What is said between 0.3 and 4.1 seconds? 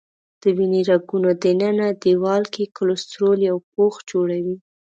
د وینې رګونو دننه دیوال کې کلسترول یو پوښ